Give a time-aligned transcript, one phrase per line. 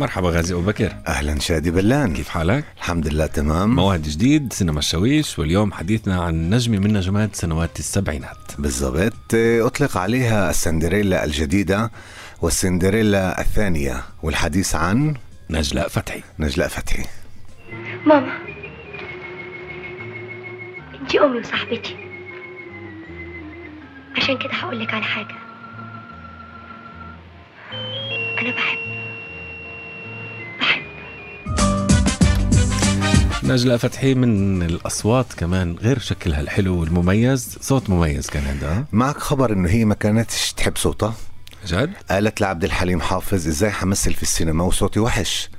[0.00, 0.92] مرحبا غازي أبو بكر.
[1.06, 2.14] أهلا شادي بلان.
[2.14, 3.74] كيف حالك؟ الحمد لله تمام.
[3.76, 8.52] موعد جديد سينما الشويش واليوم حديثنا عن نجمة من نجمات سنوات السبعينات.
[8.58, 9.34] بالضبط.
[9.34, 11.90] أطلق عليها السندريلا الجديدة
[12.42, 15.14] والسندريلا الثانية والحديث عن
[15.50, 16.22] نجلاء فتحي.
[16.38, 17.04] نجلاء فتحي.
[18.06, 18.38] ماما
[21.00, 21.96] انتي امي وصاحبتي
[24.16, 25.34] عشان كده هقول لك على حاجة.
[28.40, 28.99] أنا بحب
[33.50, 37.58] نجلاء فتحي من الأصوات كمان غير شكلها الحلو والمميز.
[37.60, 38.84] صوت مميز كان عندها.
[38.92, 41.14] معك خبر إنه هي ما كانتش تحب صوتها.
[41.66, 45.50] جد؟ قالت لعبد الحليم حافظ إزاي حمثل في السينما وصوتي وحش.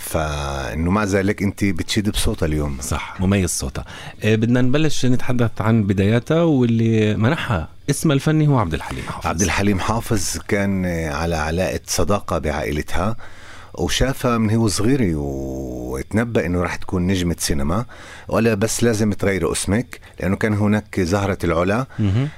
[0.00, 2.78] فإنه مع ذلك أنت بتشيد بصوتها اليوم.
[2.80, 3.84] صح مميز صوتها.
[4.22, 9.26] آه، بدنا نبلش نتحدث عن بداياتها واللي منحها اسمها الفني هو عبد الحليم حافظ.
[9.26, 13.16] عبد الحليم حافظ كان على علاقة صداقة بعائلتها.
[13.74, 17.84] وشافها من هو صغيرة وتنبأ إنه راح تكون نجمة سينما.
[18.28, 21.86] ولا بس لازم تغيري اسمك لأنه كان هناك زهرة العلا.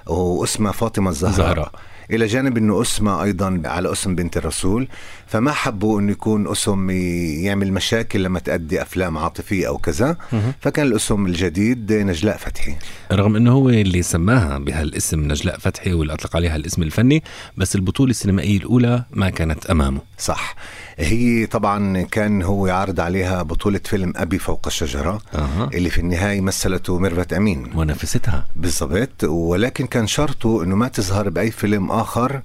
[0.06, 1.36] واسمها فاطمة الزهراء.
[1.36, 1.72] زهراء.
[2.10, 4.88] إلى جانب أنه اسمها أيضا على اسم بنت الرسول.
[5.26, 10.16] فما حبوا أنه يكون اسم يعمل مشاكل لما تأدي أفلام عاطفية أو كذا.
[10.60, 12.74] فكان الاسم الجديد نجلاء فتحي.
[13.12, 17.22] رغم إنه هو اللي سماها بهالاسم نجلاء فتحي واللي اطلق عليها الاسم الفني
[17.56, 20.00] بس البطولة السينمائية الأولى ما كانت أمامه.
[20.18, 20.54] صح.
[20.98, 25.70] هي طبعا كان هو يعرض عليها بطولة فيلم أبي فوق الشجرة أها.
[25.74, 27.70] اللي في النهاية مثلته ميرفت أمين.
[27.74, 29.24] ونفستها بالضبط.
[29.24, 32.42] ولكن كان شرطه إنه ما تظهر بأي فيلم آخر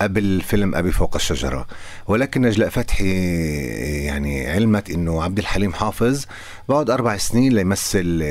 [0.00, 1.66] قبل فيلم أبي فوق الشجرة.
[2.06, 3.12] ولكن نجلاء فتحي
[4.04, 6.24] يعني علمت إنه عبد الحليم حافظ
[6.68, 8.22] بعد أربع سنين ليمثل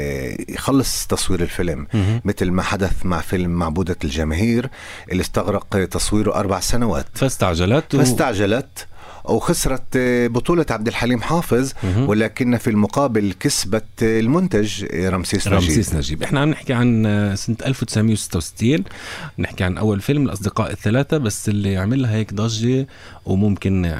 [0.50, 1.88] يخلص تصوير الفيلم.
[1.94, 2.22] مهم.
[2.25, 4.70] مثل ما حدث مع فيلم معبودة الجماهير
[5.12, 7.07] اللي استغرق تصويره أربع سنوات.
[7.13, 7.97] فاستعجلت و...
[7.97, 8.88] فاستعجلت.
[9.29, 9.84] وخسرت
[10.31, 11.72] بطولة عبد الحليم حافظ.
[12.09, 17.03] ولكن في المقابل كسبت المنتج رمسيس نجيب رمسيس نجيب إحنا عم نحكي عن
[17.35, 18.84] سنة 1966
[19.39, 22.88] نحكي عن أول فيلم الأصدقاء الثلاثة بس اللي عملها هيك ضجة
[23.25, 23.95] وممكن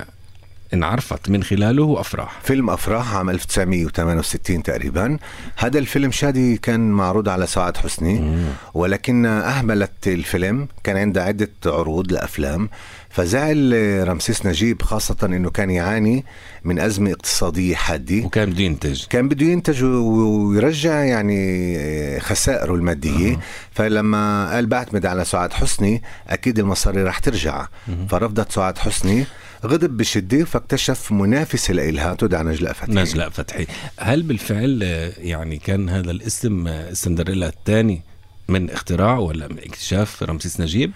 [0.74, 2.40] انعرفت من خلاله أفراح.
[2.44, 5.18] فيلم أفراح عام 1968 تقريبا.
[5.58, 8.38] هذا الفيلم شادي كان معروض على سعاد حسني
[8.74, 10.68] ولكن أهملت الفيلم.
[10.84, 12.70] كان عندها عدة عروض لأفلام.
[13.10, 13.74] فزعل
[14.08, 16.26] رمسيس نجيب خاصة أنه كان يعاني
[16.64, 18.26] من أزمة اقتصادية حادة.
[18.26, 19.06] وكان بده ينتج.
[19.10, 23.40] كان بده ينتج ويرجع يعني خسائره المادية.
[23.72, 27.68] فلما قال بعتمد على سعاد حسني أكيد المصاري راح ترجع.
[28.10, 29.26] فرفضت سعاد حسني.
[29.66, 32.94] غضب بشدة فاكتشف منافسة لإلها تدعى نجلاء فتحي.
[32.94, 33.68] نجلاء فتحي.
[34.00, 38.02] هل بالفعل آه، يعني كان هذا الاسم آه، السندريلا الثاني
[38.48, 40.92] من اختراع ولا من اكتشاف رمسيس نجيب؟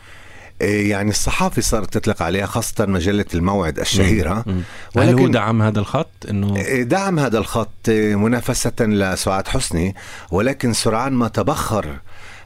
[0.62, 4.44] إيه يعني الصحافة صارت تطلق عليها خاصة مجلة الموعد الشهيرة.
[4.48, 4.62] مم.
[4.98, 9.96] هل هو ولكن- دعم هذا الخط؟ إنه دعم هذا الخط منافسة لسعاد حسني
[10.32, 12.00] ولكن سرعان ما تبخر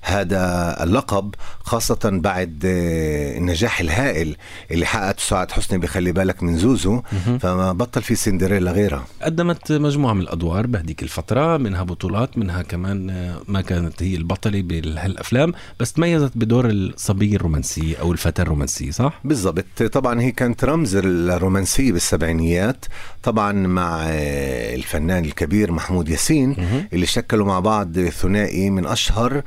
[0.07, 4.35] هذا اللقب خاصة بعد إيه، النجاح الهائل
[4.71, 7.01] اللي حققته سعاد حسني بخلي بالك من زوزو
[7.39, 13.09] فما بطل في سندريلا غيرها قدمت مجموعة من الأدوار بهديك الفترة منها بطولات منها كمان
[13.09, 19.19] آه، ما كانت هي البطلة بهالأفلام بس تميزت بدور الصبية الرومانسية أو الفتاة الرومانسية صح؟
[19.23, 22.85] بالضبط طبعا هي كانت رمز الرومانسية بالسبعينيات
[23.23, 26.55] طبعا مع آه، الفنان الكبير محمود ياسين.
[26.93, 29.41] اللي شكلوا مع بعض ثنائي من أشهر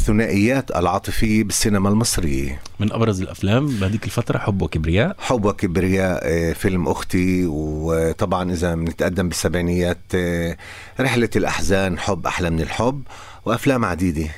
[0.00, 2.60] الثنائيات العاطفية بالسينما المصرية.
[2.80, 5.16] من أبرز الأفلام بهديك الفترة حب وكبرياء.
[5.18, 10.56] حب وكبرياء آه، فيلم أختي وطبعا إذا بنتقدم بالسبعينيات آه،
[11.00, 13.02] رحلة الأحزان حب أحلى من الحب
[13.44, 14.28] وأفلام عديدة.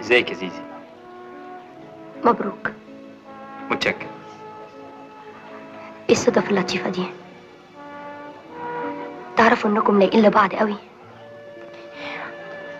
[0.00, 0.62] إزيك يا زيزي؟
[2.24, 2.70] مبروك.
[3.70, 4.06] متشكر.
[6.08, 7.04] إيه الصدف اللطيفة دي؟
[9.36, 10.76] تعرفوا إنكم لايقين لبعض قوي.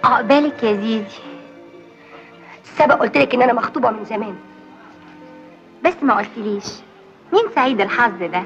[0.04, 1.31] عقبالك يا زيزي.
[2.78, 4.34] سبق قلت لك إن أنا مخطوبة من زمان.
[5.84, 6.64] بس ما قلتليش
[7.32, 8.42] مين سعيد الحظ ده؟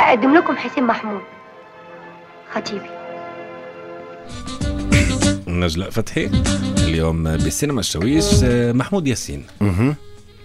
[0.00, 1.20] أقدم لكم حسين محمود
[2.54, 2.90] خطيبي.
[5.46, 6.30] نجلاء فتحي
[6.78, 9.46] اليوم بالسينما الشاويش آه، محمود ياسين.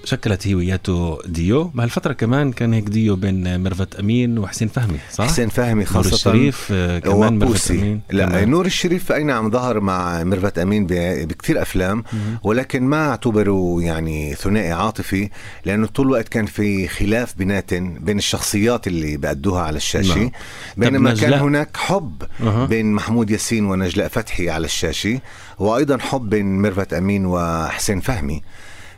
[0.10, 5.26] شكلت هي وياته ديو بهالفترة كمان كان هيك ديو بين ميرفت أمين وحسين فهمي صح؟
[5.26, 8.50] حسين فهمي نور خاصة الشريف آه، كمان ميرفت أمين لا كمان.
[8.50, 12.04] نور الشريف أي نعم ظهر مع ميرفت أمين بكثير أفلام
[12.44, 15.30] ولكن ما اعتبره يعني ثنائي عاطفي
[15.66, 20.32] لأنه طول الوقت كان في خلاف بيناتن بين الشخصيات اللي بأدوها على الشاشة نعم.
[20.78, 22.66] بينما كان هناك حب أها.
[22.66, 25.20] بين محمود ياسين ونجلاء فتحي على الشاشة
[25.60, 28.42] وأيضا حب بين ميرفت أمين وحسين فهمي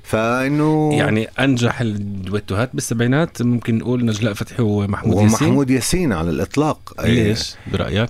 [0.03, 5.47] فإنه يعني أنجح الدويتوهات بالسبعينات ممكن نقول نجلاء فتحي ومحمود, ياسين.
[5.47, 6.93] ومحمود ياسين على الإطلاق.
[7.05, 8.09] ليش؟ برأيك؟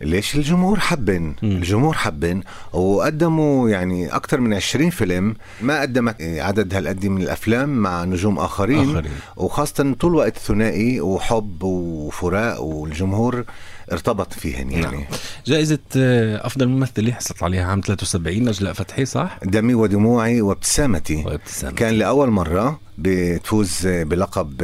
[0.00, 1.34] ليش الجمهور حبن؟ مم.
[1.42, 2.42] الجمهور حبن
[2.72, 5.34] وقدموا يعني أكثر من 20 فيلم.
[5.60, 9.10] ما قدمت عدد هالقد من الأفلام مع نجوم آخرين, آخرين.
[9.36, 13.44] وخاصة طول وقت ثنائي وحب وفراق والجمهور
[13.92, 14.96] ارتبط فيهن يعني.
[14.96, 15.04] نعم.
[15.46, 21.22] جائزة آه، أفضل ممثلة حصلت عليها عام 73 نجلاء فتحي صح؟ دمي ودموعي وابتسامتي.
[21.26, 24.56] وابتسامة كان لأول مرة بتفوز بلقب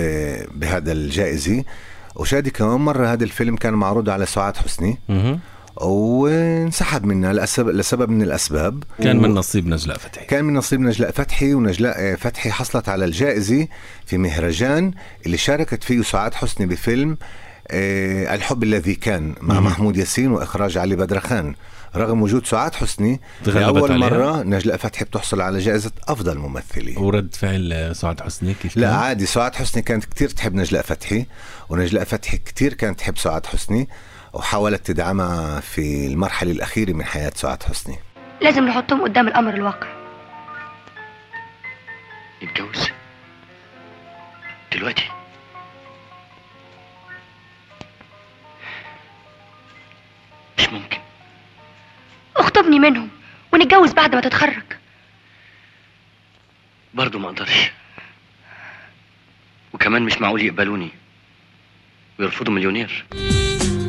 [0.55, 1.65] بهذا الجائزة.
[2.17, 4.99] وشادي كمان مرة هذا الفيلم كان معروض على سعاد حسني.
[5.09, 5.39] مه.
[5.77, 8.83] وانسحب منها لسبب, لسبب من الأسباب.
[9.03, 10.27] كان و- من نصيب نجلاء فتحي.
[10.27, 13.69] كان من نصيب نجلاء فتحي ونجلاء فتحي حصلت على الجائزة
[14.07, 14.93] في مهرجان
[15.27, 17.17] اللي شاركت فيه سعاد حسني بفيلم آه،
[17.71, 19.67] الحب الذي كان مع مم.
[19.67, 21.55] محمود ياسين وإخراج علي بدرخان.
[21.97, 27.01] رغم وجود سعاد حسني عليها؟ مرة نجلاء فتحي بتحصل على جائزة أفضل ممثلة.
[27.01, 29.27] ورد فعل آه، سعاد حسني كيف لا كان؟ عادي.
[29.27, 31.27] سعاد حسني كانت كتير تحب نجلاء فتحي
[31.69, 33.89] ونجلاء فتحي كتير كانت تحب سعاد حسني
[34.33, 37.97] وحاولت تدعمها في المرحلة الأخيرة من حياة سعاد حسني.
[38.43, 39.89] لازم نحطهم قدام الأمر الواقع.
[42.43, 42.89] نتجوز؟
[44.73, 45.03] دلوقتي؟
[50.59, 50.99] مش ممكن.
[52.37, 53.09] اخطبني منهم
[53.53, 54.63] ونتجوز بعد ما تتخرج.
[56.95, 57.71] برضه ما أقدرش.
[59.73, 60.89] وكمان مش معقول يقبلوني
[62.19, 63.05] ويرفضوا مليونير.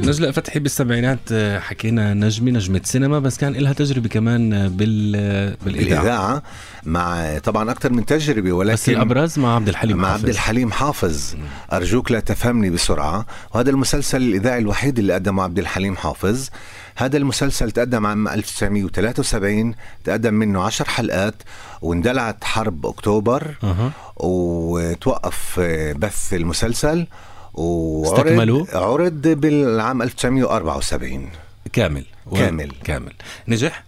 [0.03, 5.13] نجلاء فتحي بالسبعينات آه، حكينا نجمة نجمة سينما بس كان لها تجربة كمان آه، بال
[5.15, 5.99] آه، بالإذاعة.
[6.01, 6.43] الإذاعة
[6.85, 10.19] مع طبعا أكثر من تجربة ولكن بس الأبرز مع عبد الحليم مع حافظ.
[10.21, 11.35] عبد الحليم حافظ.
[11.73, 13.25] أرجوك لا تفهمني بسرعة.
[13.53, 16.49] وهذا المسلسل الإذاعي الوحيد اللي قدمه عبد الحليم حافظ.
[16.95, 21.35] هذا المسلسل تقدم عام 1973 تقدم منه عشر حلقات
[21.81, 23.55] واندلعت حرب أكتوبر.
[23.63, 23.91] أها.
[24.17, 25.59] وتوقف
[25.95, 27.07] بث المسلسل.
[27.53, 31.29] وعرض استكملوا؟ عرض بالعام 1974
[31.73, 32.05] كامل.
[32.27, 32.71] و- كامل.
[32.83, 33.13] كامل.
[33.47, 33.83] نجح؟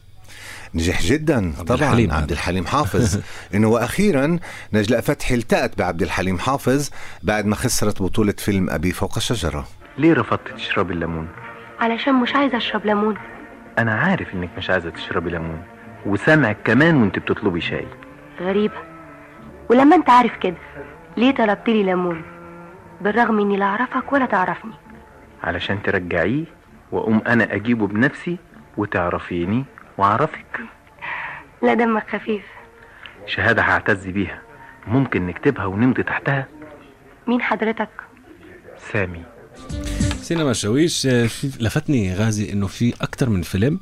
[0.73, 1.77] نجح جدا عبد طبعا.
[1.89, 2.31] الحليم عبد.
[2.31, 3.19] الحليم حافظ.
[3.55, 4.39] إنه وأخيرا
[4.73, 6.89] نجلاء فتحي التقت بعبد الحليم حافظ
[7.23, 9.67] بعد ما خسرت بطولة فيلم أبي فوق الشجرة.
[9.97, 11.27] ليه رفضت تشربي الليمون؟
[11.79, 13.15] علشان مش عايزة أشرب ليمون.
[13.79, 15.63] أنا عارف إنك مش عايزة تشربي ليمون
[16.05, 17.87] وسامعك كمان وأنت بتطلبي شاي.
[18.41, 18.75] غريبة.
[19.69, 20.55] ولما أنت عارف كده
[21.17, 22.21] ليه طلبت لي ليمون؟
[23.01, 24.73] بالرغم إني لا أعرفك ولا تعرفني.
[25.43, 26.43] علشان ترجعيه
[26.91, 28.37] وأقوم أنا أجيبه بنفسي
[28.77, 29.65] وتعرفيني
[29.97, 30.59] وأعرفك.
[31.63, 32.43] لا دمك خفيف.
[33.25, 34.41] شهادة هعتز بيها.
[34.87, 36.47] ممكن نكتبها ونمضي تحتها؟
[37.27, 37.89] مين حضرتك؟
[38.93, 39.23] سامي.
[40.21, 43.79] سينما شويش آه، لفتني غازي إنه في أكثر من فيلم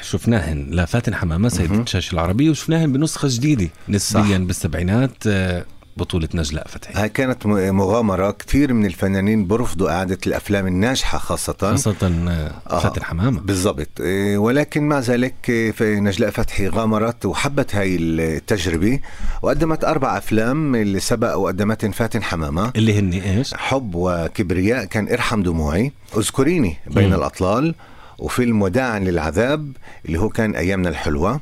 [0.00, 0.70] شفناهن.
[0.70, 1.72] لفاتن حمامة سيد.
[1.72, 4.44] الشاشة العربية وشفناهن بنسخة جديدة نسبيا صح.
[4.44, 5.24] بالسبعينات
[5.96, 6.94] آه، بطولة نجلاء فتحي.
[6.94, 11.56] هاي كانت م- مغامرة كثير من الفنانين برفضوا إعادة الأفلام الناجحة خاصة.
[11.60, 11.96] خاصة
[12.28, 12.78] آه، آه.
[12.80, 13.88] فاتن حمامه بالضبط.
[14.00, 19.00] إيه، ولكن مع ذلك في نجلاء فتحي غامرت وحبت هاي التجربة
[19.42, 22.72] وقدمت أربع أفلام اللي سبق وقدمتهم فاتن حمامة.
[22.76, 24.84] اللي هن إيش؟ حب وكبرياء.
[24.84, 25.92] كان إرحم دموعي.
[26.16, 27.14] أذكريني بين مم.
[27.14, 27.74] الأطلال.
[28.18, 29.72] وفيلم وداعا للعذاب
[30.06, 31.40] اللي هو كان أيامنا الحلوة.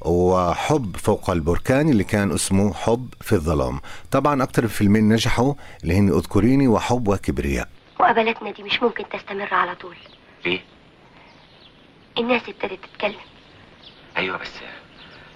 [0.00, 3.80] وحب فوق البركان اللي كان اسمه حب في الظلام.
[4.10, 7.68] طبعا أكثر فيلمين نجحوا اللي هن أذكريني وحب وكبرياء.
[8.00, 9.96] وقبلتنا دي مش ممكن تستمر على طول.
[10.46, 10.60] ليه؟
[12.18, 13.20] الناس ابتدت تتكلم.
[14.16, 14.50] أيوه بس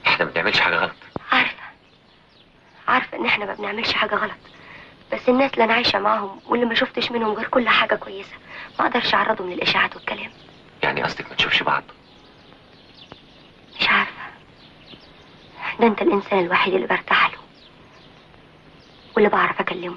[0.07, 0.95] إحنا ما بنعملش حاجة غلط.
[1.33, 1.62] عارفة.
[2.88, 4.38] عارفة إن إحنا ما بنعملش حاجة غلط.
[5.12, 8.33] بس الناس اللي أنا عايشة معاهم واللي ما شفتش منهم غير كل حاجة كويسة
[8.78, 10.31] ما أقدرش أعرضهم للإشاعات والكلام.
[10.83, 11.83] يعني قصدك ما تشوفش بعض
[13.81, 14.12] مش عارفه
[15.83, 17.39] ده انت الإنسان الوحيد اللي برتاح له
[19.17, 19.95] واللي بعرف أكلمه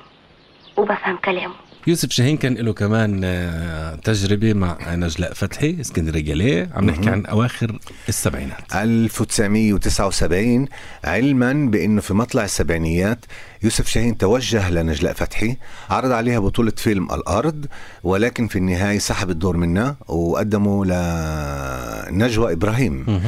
[0.78, 1.54] وبفهم كلامه.
[1.88, 7.26] يوسف شاهين كان له كمان آه، تجربة مع نجلاء فتحي اسكندرية ليه عم نحكي عن
[7.26, 8.76] أواخر السبعينات.
[8.76, 10.68] 1979
[11.04, 13.26] علما بأنه في مطلع السبعينيات
[13.64, 15.58] يوسف شاهين توجه لنجلاء فتحي
[15.90, 17.66] عرض عليها بطولة فيلم الأرض
[18.04, 23.22] ولكن في النهاية سحب الدور منها وقدمه لنجوى إبراهيم.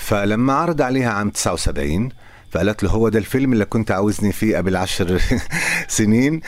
[0.00, 2.08] فلما عرض عليها عام 79
[2.52, 5.20] فقالت له هو ده الفيلم اللي كنت عاوزني فيه قبل عشر
[5.88, 6.40] سنين.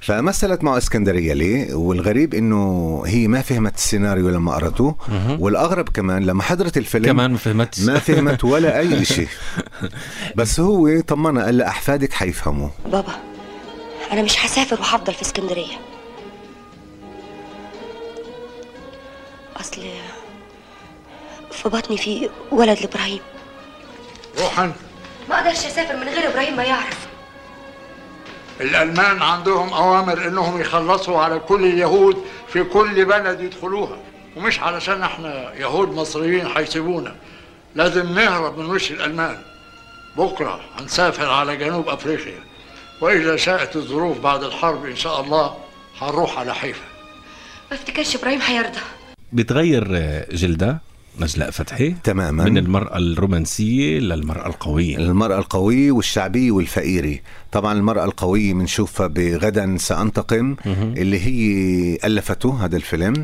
[0.00, 4.96] فمثلت معه اسكندرية ليه؟ والغريب إنه هي ما فهمت السيناريو لما قرأته.
[5.08, 5.40] مهم.
[5.42, 7.80] والأغرب كمان لما حضرت الفيلم كمان ما فهمتش.
[7.80, 9.28] ما فهمت ولا أي شيء.
[10.36, 12.68] بس هو طمنها قال لها أحفادك حيفهموا.
[12.86, 13.12] بابا
[14.12, 15.76] أنا مش هسافر وهفضل في اسكندرية.
[19.60, 19.80] أصل
[21.62, 23.20] في بطني في ولد لإبراهيم.
[24.38, 24.72] روحا.
[25.28, 27.06] ما أقدرش أسافر من غير إبراهيم ما يعرف.
[28.60, 33.98] الألمان عندهم أوامر إنهم يخلصوا على كل اليهود في كل بلد يدخلوها.
[34.36, 37.16] ومش علشان إحنا يهود مصريين هيسيبونا.
[37.74, 39.42] لازم نهرب من وش الألمان.
[40.16, 42.40] بكرة هنسافر على جنوب أفريقيا.
[43.00, 45.56] وإذا شاءت الظروف بعد الحرب إن شاء الله
[46.00, 46.84] هنروح على حيفا.
[47.70, 48.80] ما افتكرش إبراهيم هيرضى.
[49.32, 49.84] بتغير
[50.32, 50.80] جلدها
[51.20, 51.94] نجلاء فتحي.
[52.04, 52.44] تماما.
[52.44, 54.96] من المرأة الرومانسية للمرأة القوية.
[54.96, 57.18] المرأة القوية والشعبية والفقيرة.
[57.52, 63.14] طبعا المرأة القوية بنشوفها بغدا سأنتقم اللي هي ألفته هذا الفيلم.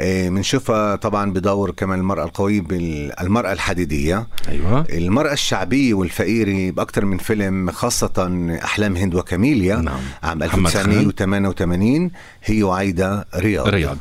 [0.00, 4.26] آه، بنشوفها طبعا بدور كمان المرأة القوية بالمرأة الحديدية.
[4.48, 4.86] أيوة.
[4.90, 9.76] المرأة الشعبية والفقيرة بأكثر من فيلم خاصة أحلام هند وكاميليا.
[9.76, 10.00] نعم.
[10.22, 10.90] عام محمد خان.
[10.90, 12.10] 1988
[12.44, 13.68] هي وعايدة رياض.
[13.68, 13.98] رياض.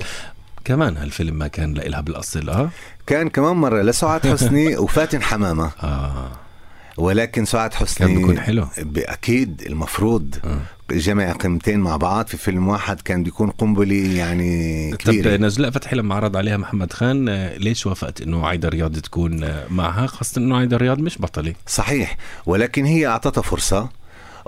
[0.65, 2.69] كمان هالفيلم ما كان لها بالأصل آه
[3.07, 5.71] كان كمان مرة لسعاد حسني وفاتن حمامة.
[5.83, 6.31] آه.
[6.97, 8.67] ولكن سعاد حسني كان بيكون حلو.
[8.97, 10.59] أكيد المفروض آه.
[10.91, 15.37] جمع قيمتين مع بعض في فيلم واحد كان بيكون قنبلة يعني طب كبيرة.
[15.37, 19.63] نجلاء فتحي لما عرض عليها محمد خان آه، ليش وافقت إنه عايدة رياض تكون آه،
[19.69, 21.53] معها؟ خاصة إنه عايدة رياض مش بطلة.
[21.67, 22.17] صحيح.
[22.45, 23.89] ولكن هي أعطتها فرصة.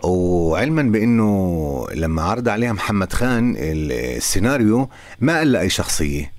[0.03, 6.31] وعلما بأنه لما عرض عليها محمد خان السيناريو ما قال لها اي شخصيه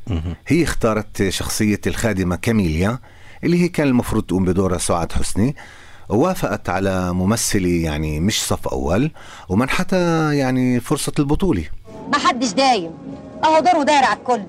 [0.46, 2.98] هي اختارت شخصية الخادمة كاميليا
[3.44, 5.56] اللي هي كان المفروض تقوم بدورها سعاد حسني.
[6.08, 9.10] ووافقت على ممثلة يعني مش صف أول
[9.48, 11.64] ومنحتها يعني فرصة البطولة.
[12.12, 12.90] ما حدش دايم.
[13.44, 14.42] أهو دور وداير على الكل.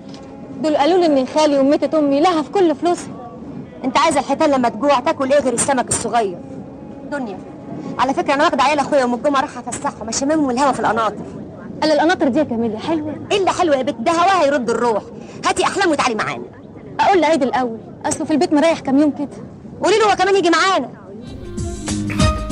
[0.63, 3.29] دول قالوا لي إن خالي وميتة أمي لها في كل فلوسها.
[3.83, 6.37] أنت عايز الحيتان لما تجوع تاكل إيه غير السمك الصغير؟
[7.11, 7.37] دنيا.
[7.99, 11.25] على فكرة أنا واخدة عيال أخويا يوم الجمعة رايحه أفسحهم اشممهم الهوا في القناطر
[11.81, 13.27] قال القناطر دي يا كاميليا حلوة.
[13.31, 15.03] إيه اللي حلوة يا بنت ده هواها يرد الروح.
[15.45, 16.43] هاتي أحلام وتعالي معانا.
[16.99, 17.77] أقول لعيد الأول.
[18.05, 19.29] أصله في البيت مريح كام يوم كده.
[19.83, 20.89] قولي له هو كمان يجي معانا.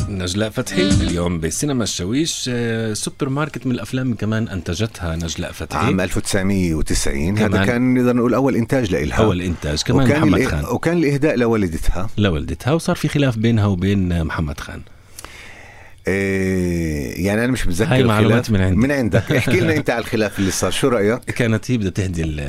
[0.10, 5.86] نجلاء فتحي اليوم بسينما الشاويش آه، سوبر ماركت من الأفلام كمان أنتجتها نجلاء فتحي.
[5.86, 7.66] عام 1990 هذا.
[7.66, 9.18] كان نقدر نقول أول إنتاج لإلها.
[9.18, 9.84] أول إنتاج.
[9.84, 10.66] كمان وكان محمد خان.
[10.72, 12.08] وكان الإهداء لوالدتها.
[12.18, 14.82] لوالدتها وصار في خلاف بينها وبين محمد خان.
[16.08, 18.52] إيه يعني أنا مش متذكر هاي معلومات.
[18.52, 18.76] من عندي.
[18.78, 19.32] من عندك.
[19.32, 20.72] احكي لنا أنت على الخلاف اللي صار.
[20.72, 22.40] شو رأيك؟ كانت هي بدها تهدي ال-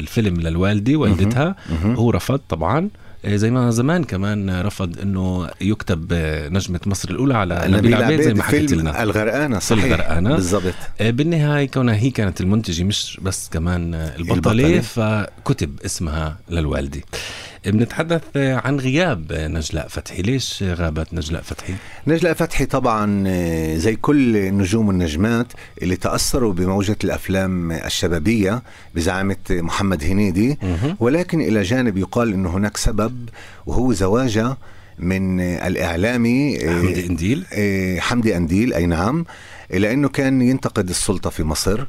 [0.00, 1.56] الفيلم للوالدة والدتها.
[1.84, 2.88] هو رفض طبعا.
[3.24, 8.20] آه، زي ما زمان كمان رفض إنه يكتب آه، نجمة مصر الأولى على نبيل عبيد
[8.20, 9.02] زي ما حكيت لنا.
[9.02, 9.84] الغرقانة صحيح.
[9.84, 10.34] الغرقانة.
[10.34, 10.74] بالضبط.
[11.00, 14.80] آه، بالنهاية كونها هي كانت المنتجة مش بس كمان آه، البطلة.
[14.80, 17.00] فكتب اسمها للوالدة.
[17.00, 20.22] آه، بنتحدث آه، عن غياب آه، نجلاء فتحي.
[20.22, 21.74] ليش غابت نجلاء فتحي؟
[22.06, 25.46] نجلاء فتحي طبعا آه، زي كل النجوم والنجمات
[25.82, 28.62] اللي تأثروا بموجة الأفلام الشبابية
[28.94, 30.58] بزعامة محمد هنيدي.
[31.00, 33.28] ولكن إلى جانب يقال إنه هناك سبب
[33.66, 34.56] وهو زواجها
[34.98, 37.44] من آه، الإعلامي آه، حمدي أنديل.
[37.52, 39.24] إيه، حمدي أنديل أي نعم
[39.70, 41.84] لأنه كان ينتقد السلطة في مصر.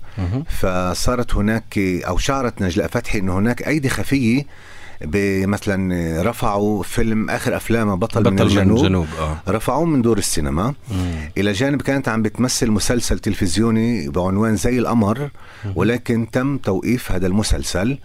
[0.50, 4.46] فصارت هناك أو شعرت نجلاء فتحي أنه هناك أيدي خفية ب-
[5.46, 9.38] مثلا رفعوا فيلم آخر أفلامه بطل, بطل من الجنوب, جنوب آه.
[9.48, 10.74] رفعوه من دور السينما.
[11.38, 15.30] إلى جانب كانت عم بتمثل مسلسل تلفزيوني بعنوان زي القمر
[15.76, 17.98] ولكن تم توقيف هذا المسلسل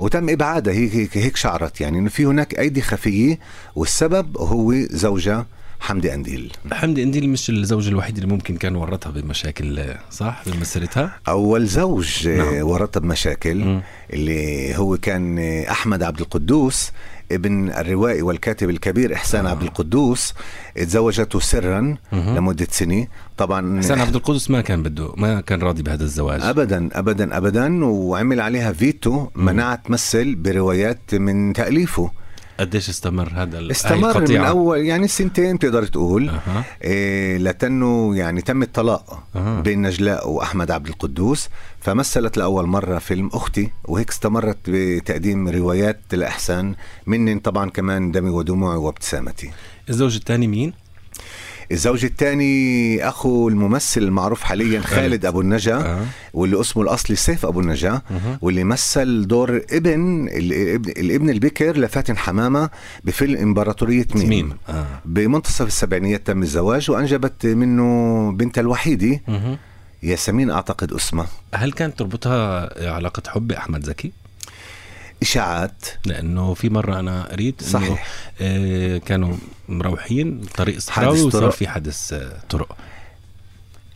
[0.00, 1.80] وتم إبعادها هيك هيك, هيك شعرت.
[1.80, 3.38] يعني إنه في هناك أيدي خفية
[3.76, 5.46] والسبب هو زوجها
[5.80, 11.12] حمدي أنديل حمدي أنديل مش الزوج الوحيد اللي ممكن كان ورطها بمشاكل آه، صح بمسيرتها
[11.28, 12.54] أول زوج نعم.
[12.54, 12.66] نعم.
[12.68, 13.82] ورطها بمشاكل مم.
[14.12, 16.92] اللي هو كان آه، أحمد عبد القدوس
[17.32, 19.50] ابن الروائي والكاتب الكبير إحسان آه.
[19.50, 20.34] عبد القدوس
[20.74, 22.36] تزوجته سرا مهم.
[22.36, 23.06] لمدة سنه
[23.36, 27.84] طبعا حسين عبد القدس ما كان بده ما كان راضي بهذا الزواج ابدا ابدا ابدا
[27.84, 32.10] وعمل عليها فيتو منعها تمثل بروايات من تأليفه
[32.60, 36.64] قديش استمر هذا استمر من؟ اول يعني سنتين تقدر تقول أها.
[36.84, 39.60] إيه لتنه يعني تم الطلاق أها.
[39.60, 41.48] بين نجلاء وأحمد عبد القدوس
[41.80, 46.74] فمثلت لأول مرة فيلم أختي وهيك استمرت بتقديم روايات لاحسان
[47.06, 49.50] منن طبعا كمان دمي ودموعي وابتسامتي
[49.88, 50.72] الزوج الثاني مين؟
[51.72, 56.04] الزوج الثاني أخو الممثل المعروف حاليا خالد أبو النجا آه.
[56.32, 58.02] واللي اسمه الأصلي سيف أبو النجا.
[58.42, 62.70] واللي مثل دور ابن الابن, الابن البكر لفاتن حمامة
[63.04, 64.86] بفيلم إمبراطورية ميم, ميم آه.
[65.04, 69.20] بمنتصف السبعينيات تم الزواج وأنجبت منه بنتها الوحيده.
[70.02, 74.12] ياسمين أعتقد اسمها هل كانت تربطها علاقة حب بأحمد زكي؟
[75.22, 78.06] إشاعات لأنه في مرة أنا قريت إنه صحيح.
[78.40, 79.36] آه كانوا
[79.68, 81.50] مروحين طريق صحراوي وصار.
[81.50, 82.76] في حادث آه طرق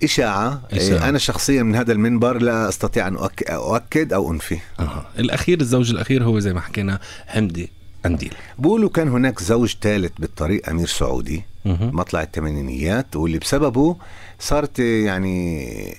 [0.04, 0.62] إشاعة.
[0.72, 1.08] إشاعة.
[1.08, 5.06] أنا شخصيا من هذا المنبر لا أستطيع أن أؤك- أؤكد أو أنفي آه.
[5.18, 7.70] الأخير الزوج الأخير هو زي ما حكينا حمدي
[8.04, 11.96] قنديل بقولوا كان هناك زوج ثالث بالطريق أمير سعودي مهم.
[11.96, 13.96] مطلع الثمانينيات واللي بسببه
[14.40, 15.96] صارت يعني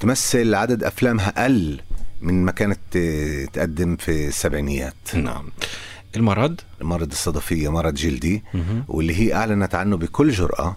[0.00, 1.80] تمثل عدد أفلامها أقل
[2.22, 2.78] من ما كانت
[3.52, 4.94] تقدم في السبعينيات.
[5.14, 5.48] نعم.
[6.16, 8.42] المرض؟ مرض الصدفية مرض جلدي.
[8.88, 10.76] واللي هي أعلنت عنه بكل جرأة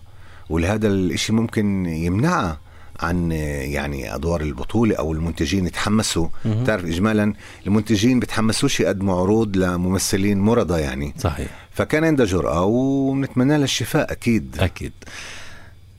[0.49, 2.59] ولهذا الإشي ممكن يمنعها
[2.99, 6.27] عن يعني أدوار البطولة أو المنتجين يتحمسوا.
[6.45, 6.63] مهم.
[6.63, 7.33] تعرف اجمالا
[7.67, 11.13] المنتجين بتحمسوش يقدموا عروض لممثلين مرضى يعني.
[11.17, 11.47] صحيح.
[11.71, 14.55] فكان عندها جرأة وبنتمنى لها الشفاء أكيد.
[14.59, 14.93] أكيد.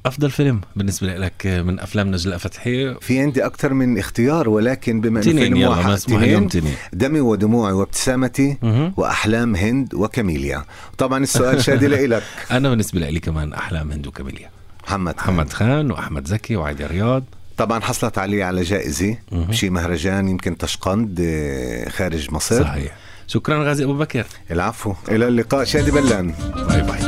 [0.07, 5.23] أفضل فيلم بالنسبة لك من أفلام نجلاء فتحي في عندي أكثر من اختيار ولكن بما
[5.23, 6.49] إنه تنين فيلم واحد تنين
[6.93, 8.57] دمي ودموعي وابتسامتي.
[8.97, 10.65] وأحلام هند وكاميليا.
[10.99, 12.23] طبعا السؤال شادي لإلك.
[12.51, 14.51] أنا بالنسبة لي كمان أحلام هند وكاميليا.
[14.85, 17.25] محمد محمد خان وأحمد زكي وعلي رياض.
[17.57, 19.19] طبعا حصلت عليه على جائزة.
[19.33, 19.45] مهم.
[19.45, 22.63] بشي مهرجان يمكن تشقند آه، خارج مصر.
[22.63, 22.97] صحيح.
[23.27, 24.27] شكرا غازي أبو بكر.
[24.51, 24.95] العفو.
[25.09, 25.65] إلى اللقاء.
[25.65, 26.35] شادي بلان
[26.69, 26.99] باي باي.